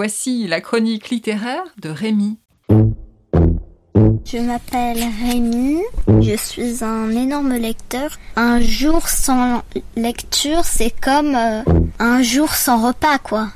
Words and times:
Voici 0.00 0.46
la 0.46 0.60
chronique 0.60 1.10
littéraire 1.10 1.64
de 1.82 1.88
Rémi. 1.88 2.38
Je 2.70 4.38
m'appelle 4.38 5.02
Rémi, 5.24 5.80
je 6.20 6.36
suis 6.36 6.84
un 6.84 7.10
énorme 7.10 7.56
lecteur. 7.56 8.16
Un 8.36 8.60
jour 8.60 9.08
sans 9.08 9.64
lecture, 9.96 10.64
c'est 10.64 10.94
comme 11.00 11.34
euh, 11.34 11.64
un 11.98 12.22
jour 12.22 12.54
sans 12.54 12.86
repas, 12.86 13.18
quoi. 13.18 13.48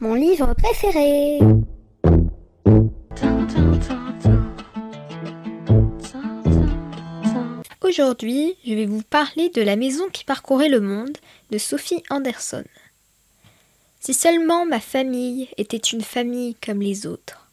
Mon 0.00 0.12
livre 0.12 0.52
préféré. 0.52 1.38
Aujourd'hui, 7.82 8.54
je 8.66 8.74
vais 8.74 8.84
vous 8.84 9.02
parler 9.08 9.48
de 9.48 9.62
La 9.62 9.76
maison 9.76 10.10
qui 10.12 10.24
parcourait 10.24 10.68
le 10.68 10.82
monde 10.82 11.16
de 11.50 11.56
Sophie 11.56 12.02
Anderson. 12.10 12.64
Si 14.00 14.14
seulement 14.14 14.64
ma 14.64 14.80
famille 14.80 15.48
était 15.58 15.76
une 15.76 16.00
famille 16.00 16.54
comme 16.54 16.80
les 16.80 17.06
autres. 17.06 17.46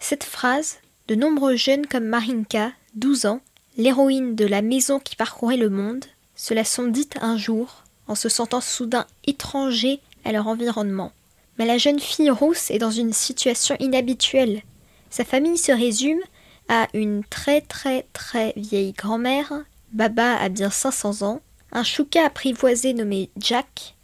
Cette 0.00 0.24
phrase, 0.24 0.78
de 1.06 1.14
nombreux 1.14 1.54
jeunes 1.54 1.86
comme 1.86 2.06
Marinka, 2.06 2.72
12 2.94 3.26
ans, 3.26 3.40
l'héroïne 3.76 4.34
de 4.34 4.44
la 4.44 4.62
maison 4.62 4.98
qui 4.98 5.14
parcourait 5.14 5.56
le 5.56 5.70
monde, 5.70 6.04
se 6.34 6.54
la 6.54 6.64
sont 6.64 6.88
dites 6.88 7.16
un 7.20 7.38
jour, 7.38 7.84
en 8.08 8.16
se 8.16 8.28
sentant 8.28 8.60
soudain 8.60 9.06
étrangers 9.28 10.00
à 10.24 10.32
leur 10.32 10.48
environnement. 10.48 11.12
Mais 11.58 11.66
la 11.66 11.78
jeune 11.78 12.00
fille 12.00 12.30
rousse 12.30 12.70
est 12.72 12.78
dans 12.78 12.90
une 12.90 13.12
situation 13.12 13.76
inhabituelle. 13.78 14.62
Sa 15.08 15.24
famille 15.24 15.56
se 15.56 15.72
résume 15.72 16.20
à 16.68 16.88
une 16.94 17.22
très 17.24 17.60
très 17.60 18.06
très 18.12 18.52
vieille 18.56 18.92
grand-mère, 18.92 19.52
Baba 19.92 20.36
a 20.36 20.48
bien 20.48 20.68
500 20.68 21.22
ans, 21.22 21.40
un 21.70 21.84
chouka 21.84 22.24
apprivoisé 22.24 22.92
nommé 22.92 23.30
Jack, 23.38 23.95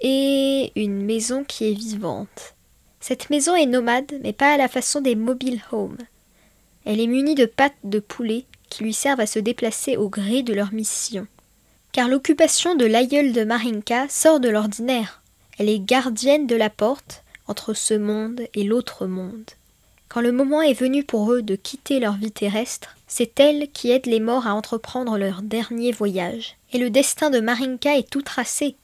et 0.00 0.72
une 0.76 1.04
maison 1.04 1.44
qui 1.44 1.70
est 1.70 1.74
vivante. 1.74 2.54
Cette 3.00 3.30
maison 3.30 3.54
est 3.54 3.66
nomade, 3.66 4.18
mais 4.22 4.32
pas 4.32 4.52
à 4.52 4.56
la 4.56 4.68
façon 4.68 5.00
des 5.00 5.14
mobile 5.14 5.62
homes. 5.72 5.98
Elle 6.84 7.00
est 7.00 7.06
munie 7.06 7.34
de 7.34 7.46
pattes 7.46 7.74
de 7.84 7.98
poulet 7.98 8.44
qui 8.68 8.84
lui 8.84 8.92
servent 8.92 9.20
à 9.20 9.26
se 9.26 9.38
déplacer 9.38 9.96
au 9.96 10.08
gré 10.08 10.42
de 10.42 10.54
leur 10.54 10.72
mission. 10.72 11.26
Car 11.92 12.08
l'occupation 12.08 12.74
de 12.74 12.84
l'aïeul 12.84 13.32
de 13.32 13.44
Marinka 13.44 14.08
sort 14.08 14.40
de 14.40 14.48
l'ordinaire. 14.48 15.22
Elle 15.58 15.68
est 15.68 15.78
gardienne 15.78 16.46
de 16.46 16.56
la 16.56 16.68
porte 16.68 17.22
entre 17.48 17.74
ce 17.74 17.94
monde 17.94 18.42
et 18.54 18.64
l'autre 18.64 19.06
monde. 19.06 19.50
Quand 20.08 20.20
le 20.20 20.32
moment 20.32 20.62
est 20.62 20.74
venu 20.74 21.04
pour 21.04 21.32
eux 21.32 21.42
de 21.42 21.56
quitter 21.56 22.00
leur 22.00 22.16
vie 22.16 22.32
terrestre, 22.32 22.96
c'est 23.06 23.38
elle 23.40 23.68
qui 23.72 23.90
aide 23.90 24.06
les 24.06 24.20
morts 24.20 24.46
à 24.46 24.54
entreprendre 24.54 25.16
leur 25.18 25.42
dernier 25.42 25.92
voyage. 25.92 26.56
Et 26.72 26.78
le 26.78 26.90
destin 26.90 27.30
de 27.30 27.40
Marinka 27.40 27.96
est 27.96 28.08
tout 28.08 28.22
tracé 28.22 28.76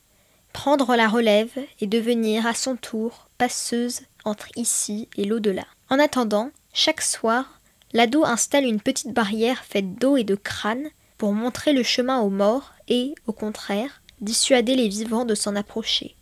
prendre 0.52 0.94
la 0.96 1.08
relève 1.08 1.52
et 1.80 1.86
devenir 1.86 2.46
à 2.46 2.54
son 2.54 2.76
tour 2.76 3.28
passeuse 3.38 4.00
entre 4.24 4.48
ici 4.56 5.08
et 5.16 5.24
l'au-delà. 5.24 5.66
En 5.90 5.98
attendant, 5.98 6.50
chaque 6.72 7.02
soir, 7.02 7.60
l'ado 7.92 8.24
installe 8.24 8.64
une 8.64 8.80
petite 8.80 9.12
barrière 9.12 9.64
faite 9.64 9.96
d'eau 9.96 10.16
et 10.16 10.24
de 10.24 10.34
crâne 10.34 10.88
pour 11.18 11.32
montrer 11.32 11.72
le 11.72 11.82
chemin 11.82 12.20
aux 12.20 12.30
morts 12.30 12.72
et, 12.88 13.14
au 13.26 13.32
contraire, 13.32 14.02
dissuader 14.20 14.74
les 14.74 14.88
vivants 14.88 15.24
de 15.24 15.34
s'en 15.34 15.56
approcher. 15.56 16.14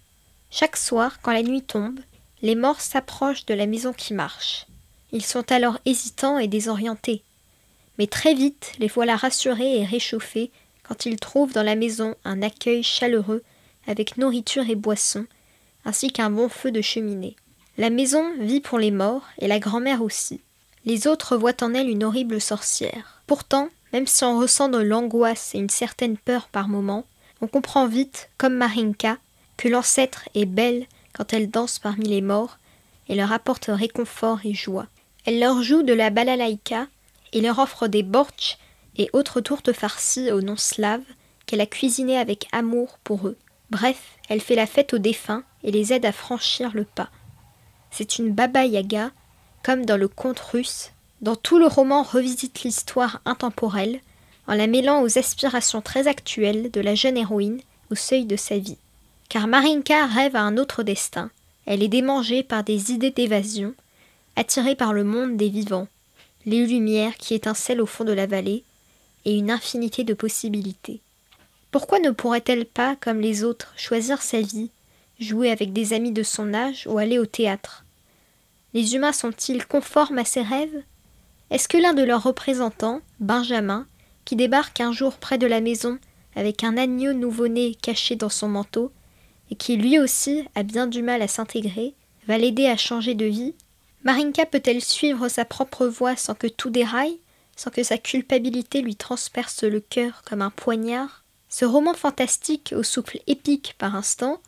Chaque 0.51 0.77
soir, 0.77 1.21
quand 1.23 1.33
la 1.33 1.43
nuit 1.43 1.63
tombe, 1.63 2.01
les 2.43 2.55
morts 2.55 2.81
s'approchent 2.81 3.47
de 3.47 3.55
la 3.55 3.67
maison 3.67 3.93
qui 3.93 4.15
marche. 4.15 4.67
Ils 5.13 5.25
sont 5.25 5.53
alors 5.53 5.79
hésitants 5.85 6.39
et 6.39 6.49
désorientés. 6.49 7.23
Mais 7.99 8.07
très 8.07 8.35
vite, 8.35 8.73
les 8.79 8.89
voilà 8.89 9.17
rassurés 9.17 9.79
et 9.79 9.85
réchauffés 9.85 10.51
quand 10.83 11.07
ils 11.07 11.21
trouvent 11.21 11.53
dans 11.53 11.63
la 11.63 11.77
maison 11.77 12.15
un 12.25 12.43
accueil 12.43 12.83
chaleureux 12.83 13.43
avec 13.87 14.17
nourriture 14.17 14.69
et 14.69 14.75
boissons, 14.75 15.27
ainsi 15.85 16.13
qu'un 16.13 16.31
bon 16.31 16.49
feu 16.49 16.71
de 16.71 16.81
cheminée. 16.81 17.37
La 17.79 17.91
maison 17.91 18.25
vit 18.39 18.61
pour 18.61 18.79
les 18.79 18.91
morts, 18.91 19.25
et 19.39 19.49
la 19.49 19.59
grand-mère 19.59 20.03
aussi. 20.03 20.41
Les 20.85 21.07
autres 21.07 21.37
voient 21.37 21.63
en 21.63 21.75
elle 21.75 21.89
une 21.89 22.05
horrible 22.05 22.41
sorcière. 22.41 23.23
Pourtant, 23.27 23.69
même 23.93 24.07
si 24.07 24.25
on 24.25 24.39
ressent 24.39 24.69
de 24.69 24.79
l'angoisse 24.79 25.55
et 25.55 25.59
une 25.59 25.71
certaine 25.71 26.17
peur 26.17 26.49
par 26.49 26.69
moments, 26.69 27.05
on 27.41 27.47
comprend 27.47 27.87
vite, 27.87 28.31
comme 28.39 28.55
Marinka, 28.55 29.19
que 29.57 29.69
l'ancêtre 29.69 30.29
est 30.35 30.47
belle 30.47 30.87
quand 31.13 31.33
elle 31.33 31.51
danse 31.51 31.79
parmi 31.79 32.07
les 32.07 32.21
morts 32.21 32.59
et 33.09 33.15
leur 33.15 33.33
apporte 33.33 33.67
réconfort 33.69 34.41
et 34.45 34.55
joie. 34.55 34.87
Elle 35.27 35.41
leur 35.41 35.63
joue 35.63 35.83
de 35.83 35.93
la 35.93 36.11
balalaïka 36.11 36.87
et 37.33 37.41
leur 37.41 37.59
offre 37.59 37.89
des 37.89 38.03
bortsch 38.03 38.57
et 38.97 39.11
autres 39.13 39.41
tourtes 39.41 39.73
farcies 39.73 40.31
au 40.31 40.41
nom 40.41 40.57
slave 40.57 41.03
qu'elle 41.47 41.61
a 41.61 41.67
cuisinées 41.67 42.19
avec 42.19 42.47
amour 42.53 42.99
pour 43.05 43.27
eux. 43.27 43.37
Bref, 43.71 44.19
elle 44.29 44.41
fait 44.41 44.57
la 44.57 44.67
fête 44.67 44.95
aux 44.95 44.99
défunts 44.99 45.45
et 45.63 45.71
les 45.71 45.93
aide 45.93 46.05
à 46.05 46.13
franchir 46.13 46.71
le 46.75 46.85
pas. 46.85 47.11
C'est 47.91 48.19
une 48.19 48.33
Baba 48.33 48.65
Yaga, 48.65 49.11
comme 49.63 49.85
dans 49.85 49.97
le 49.97 50.09
conte 50.09 50.41
russe, 50.41 50.91
dont 51.21 51.37
tout 51.37 51.59
le 51.59 51.67
roman 51.67 52.03
revisite 52.03 52.63
l'histoire 52.63 53.21
intemporelle, 53.25 54.01
en 54.47 54.55
la 54.55 54.67
mêlant 54.67 55.03
aux 55.03 55.19
aspirations 55.19 55.81
très 55.81 56.09
actuelles 56.09 56.71
de 56.71 56.81
la 56.81 56.95
jeune 56.95 57.17
héroïne 57.17 57.61
au 57.91 57.95
seuil 57.95 58.25
de 58.25 58.37
sa 58.37 58.59
vie. 58.59 58.79
Car 59.29 59.47
Marinka 59.47 60.07
rêve 60.07 60.35
à 60.35 60.43
un 60.43 60.57
autre 60.57 60.83
destin, 60.83 61.31
elle 61.67 61.83
est 61.83 61.89
démangée 61.89 62.43
par 62.43 62.65
des 62.65 62.91
idées 62.91 63.13
d'évasion, 63.13 63.75
attirée 64.35 64.75
par 64.75 64.93
le 64.93 65.05
monde 65.05 65.37
des 65.37 65.49
vivants, 65.49 65.87
les 66.47 66.67
lumières 66.67 67.17
qui 67.17 67.35
étincellent 67.35 67.81
au 67.81 67.87
fond 67.87 68.05
de 68.05 68.13
la 68.13 68.27
vallée, 68.27 68.65
et 69.25 69.37
une 69.37 69.51
infinité 69.51 70.03
de 70.03 70.15
possibilités. 70.15 71.01
Pourquoi 71.71 72.01
ne 72.01 72.11
pourrait-elle 72.11 72.67
pas, 72.67 72.97
comme 72.97 73.21
les 73.21 73.45
autres, 73.45 73.73
choisir 73.77 74.23
sa 74.23 74.41
vie, 74.41 74.71
jouer 75.21 75.51
avec 75.51 75.73
des 75.73 75.93
amis 75.93 76.11
de 76.11 76.25
son 76.25 76.53
âge 76.53 76.87
ou 76.89 76.99
aller 76.99 77.19
au 77.19 77.27
théâtre? 77.27 77.85
Les 78.75 78.95
humains 78.95 79.13
sont-ils 79.13 79.67
conformes 79.67 80.19
à 80.19 80.25
ses 80.25 80.43
rêves? 80.43 80.83
Est-ce 81.51 81.69
que 81.69 81.77
l'un 81.79 81.95
de 81.95 82.03
leurs 82.03 82.25
représentants, 82.25 83.01
Benjamin, 83.21 83.87
qui 84.25 84.37
débarque 84.37 84.81
un 84.81 84.93
jour 84.93 85.15
près 85.15 85.39
de 85.39 85.47
la 85.47 85.61
maison 85.61 85.99
avec 86.35 86.65
un 86.65 86.77
agneau 86.77 87.13
nouveau-né 87.13 87.77
caché 87.81 88.17
dans 88.17 88.29
son 88.29 88.49
manteau, 88.49 88.93
et 89.51 89.57
qui 89.57 89.77
lui 89.77 89.99
aussi 89.99 90.45
a 90.55 90.63
bien 90.63 90.87
du 90.87 91.03
mal 91.03 91.23
à 91.23 91.29
s'intégrer, 91.29 91.95
va 92.27 92.39
l'aider 92.39 92.67
à 92.67 92.77
changer 92.77 93.15
de 93.15 93.27
vie? 93.27 93.55
Marinka 94.05 94.47
peut-elle 94.47 94.83
suivre 94.83 95.29
sa 95.29 95.45
propre 95.45 95.87
voie 95.87 96.17
sans 96.17 96.35
que 96.35 96.47
tout 96.47 96.71
déraille, 96.71 97.19
sans 97.57 97.71
que 97.71 97.83
sa 97.83 97.99
culpabilité 97.99 98.81
lui 98.81 98.97
transperce 98.97 99.65
le 99.65 99.81
cœur 99.81 100.23
comme 100.29 100.43
un 100.43 100.51
poignard? 100.51 101.25
Ce 101.51 101.65
roman 101.65 101.95
fantastique 101.95 102.73
au 102.77 102.85
souffle 102.85 103.19
épique 103.27 103.75
par 103.77 103.97
instant 103.97 104.41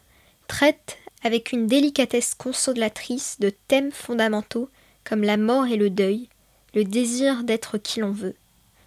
traite 0.46 0.98
avec 1.24 1.52
une 1.52 1.66
délicatesse 1.66 2.34
consolatrice 2.34 3.38
de 3.40 3.50
thèmes 3.50 3.90
fondamentaux 3.90 4.68
comme 5.04 5.22
la 5.22 5.36
mort 5.36 5.66
et 5.66 5.76
le 5.76 5.90
deuil, 5.90 6.28
le 6.74 6.84
désir 6.84 7.42
d'être 7.42 7.76
qui 7.76 8.00
l'on 8.00 8.12
veut, 8.12 8.36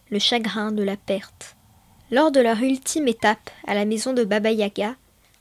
le 0.10 0.20
chagrin 0.20 0.72
de 0.72 0.82
la 0.82 0.96
perte. 0.96 1.56
Lors 2.10 2.32
de 2.32 2.40
leur 2.40 2.62
ultime 2.62 3.10
étape 3.10 3.52
à 3.68 3.74
la 3.74 3.84
maison 3.84 4.14
de 4.14 4.24
Baba 4.24 4.52
Yaga, 4.52 4.96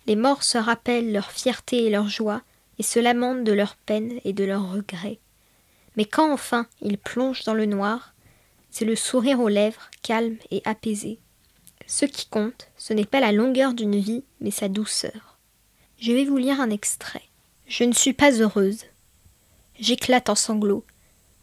les 0.07 0.17
morts 0.17 0.43
se 0.43 0.59
rappellent 0.59 1.13
leur 1.13 1.31
fierté 1.31 1.85
et 1.85 1.91
leur 1.91 2.09
joie 2.09 2.43
et 2.79 2.83
se 2.83 2.99
lamentent 2.99 3.45
de 3.45 3.53
leur 3.53 3.77
peine 3.77 4.19
et 4.25 4.33
de 4.33 4.45
leurs 4.45 4.73
regrets. 4.73 5.21
Mais 5.97 6.07
quand 6.07 6.33
enfin 6.33 6.67
ils 6.83 6.99
plongent 6.99 7.45
dans 7.45 7.55
le 7.55 7.67
noir, 7.67 8.15
c'est 8.71 8.85
le 8.85 8.97
sourire 8.97 9.39
aux 9.39 9.49
lèvres 9.49 9.91
calme 10.03 10.37
et 10.51 10.61
apaisé. 10.65 11.21
Ce 11.87 12.05
qui 12.05 12.27
compte, 12.29 12.69
ce 12.77 12.93
n'est 12.93 13.05
pas 13.05 13.21
la 13.21 13.33
longueur 13.33 13.75
d'une 13.75 13.99
vie, 13.99 14.25
mais 14.41 14.51
sa 14.51 14.69
douceur. 14.69 15.39
Je 15.99 16.13
vais 16.13 16.25
vous 16.25 16.37
lire 16.37 16.61
un 16.61 16.71
extrait. 16.71 17.23
Je 17.67 17.85
ne 17.85 17.93
suis 17.93 18.13
pas 18.13 18.33
heureuse. 18.33 18.85
J'éclate 19.79 20.29
en 20.29 20.35
sanglots. 20.35 20.85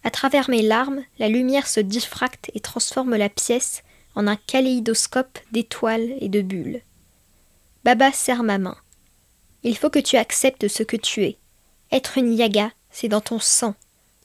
À 0.04 0.10
travers 0.10 0.50
mes 0.50 0.62
larmes, 0.62 1.04
la 1.20 1.30
lumière 1.30 1.68
se 1.68 1.80
diffracte 1.80 2.50
et 2.54 2.60
transforme 2.60 3.16
la 3.16 3.30
pièce 3.30 3.84
en 4.16 4.28
un 4.28 4.36
kaléidoscope 4.36 5.40
d'étoiles 5.52 6.16
et 6.20 6.30
de 6.30 6.42
bulles. 6.42 6.82
Baba 7.84 8.12
serre 8.12 8.44
ma 8.44 8.58
main. 8.58 8.78
Il 9.64 9.78
faut 9.78 9.90
que 9.90 10.00
tu 10.00 10.18
acceptes 10.18 10.68
ce 10.68 10.84
que 10.84 10.98
tu 10.98 11.24
es. 11.24 11.38
Être 11.92 12.18
une 12.18 12.34
yaga, 12.34 12.72
c'est 12.90 13.10
dans 13.10 13.22
ton 13.22 13.40
sang. 13.40 13.76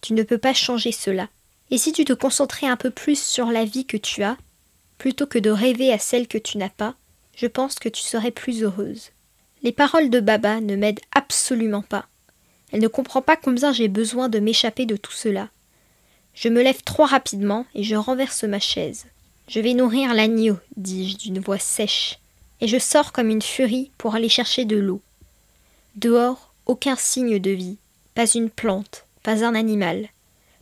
Tu 0.00 0.14
ne 0.14 0.22
peux 0.22 0.38
pas 0.38 0.54
changer 0.54 0.92
cela. 0.92 1.28
Et 1.70 1.78
si 1.78 1.92
tu 1.92 2.04
te 2.04 2.12
concentrais 2.12 2.66
un 2.66 2.76
peu 2.76 2.90
plus 2.90 3.20
sur 3.20 3.46
la 3.46 3.64
vie 3.64 3.86
que 3.86 3.96
tu 3.96 4.22
as, 4.22 4.36
Plutôt 4.98 5.26
que 5.26 5.38
de 5.38 5.50
rêver 5.50 5.92
à 5.92 5.98
celle 5.98 6.28
que 6.28 6.38
tu 6.38 6.58
n'as 6.58 6.68
pas, 6.68 6.94
je 7.36 7.46
pense 7.46 7.76
que 7.76 7.88
tu 7.88 8.02
serais 8.02 8.30
plus 8.30 8.62
heureuse. 8.62 9.10
Les 9.62 9.72
paroles 9.72 10.10
de 10.10 10.20
Baba 10.20 10.60
ne 10.60 10.76
m'aident 10.76 11.00
absolument 11.14 11.82
pas. 11.82 12.06
Elle 12.72 12.80
ne 12.80 12.88
comprend 12.88 13.22
pas 13.22 13.36
combien 13.36 13.72
j'ai 13.72 13.88
besoin 13.88 14.28
de 14.28 14.38
m'échapper 14.38 14.86
de 14.86 14.96
tout 14.96 15.12
cela. 15.12 15.50
Je 16.34 16.48
me 16.48 16.62
lève 16.62 16.82
trop 16.82 17.04
rapidement 17.04 17.66
et 17.74 17.82
je 17.82 17.96
renverse 17.96 18.44
ma 18.44 18.60
chaise. 18.60 19.06
Je 19.48 19.60
vais 19.60 19.74
nourrir 19.74 20.12
l'agneau, 20.12 20.58
dis-je 20.76 21.18
d'une 21.18 21.38
voix 21.38 21.58
sèche, 21.58 22.18
et 22.60 22.68
je 22.68 22.78
sors 22.78 23.12
comme 23.12 23.30
une 23.30 23.42
furie 23.42 23.90
pour 23.96 24.14
aller 24.14 24.28
chercher 24.28 24.64
de 24.64 24.76
l'eau. 24.76 25.00
Dehors, 25.94 26.52
aucun 26.66 26.96
signe 26.96 27.38
de 27.38 27.50
vie, 27.50 27.78
pas 28.14 28.26
une 28.26 28.50
plante, 28.50 29.06
pas 29.22 29.44
un 29.44 29.54
animal, 29.54 30.08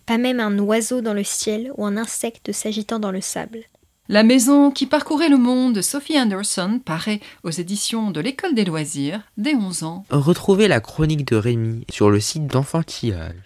pas 0.07 0.19
même 0.19 0.39
un 0.39 0.59
oiseau 0.59 1.01
dans 1.01 1.15
le 1.15 1.25
ciel 1.25 1.73
ou 1.77 1.87
un 1.87 1.97
insecte 1.97 2.53
s'agitant 2.53 2.99
dans 2.99 3.11
le 3.11 3.23
sable. 3.23 3.65
La 4.11 4.23
maison 4.23 4.71
qui 4.71 4.85
parcourait 4.85 5.31
le 5.31 5.39
monde 5.39 5.75
de 5.75 5.81
Sophie 5.81 6.21
Anderson 6.21 6.79
paraît 6.85 7.21
aux 7.43 7.51
éditions 7.51 8.11
de 8.11 8.21
l'École 8.21 8.55
des 8.55 8.67
loisirs 8.67 9.23
dès 9.39 9.55
11 9.55 9.83
ans. 9.85 10.05
Retrouvez 10.11 10.69
la 10.69 10.81
chronique 10.81 11.27
de 11.27 11.37
Rémi 11.37 11.87
sur 11.91 12.11
le 12.11 12.21
site 12.21 12.47
d'enfantillage. 12.47 13.41